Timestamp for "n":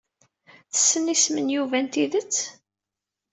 1.39-1.47, 1.79-1.85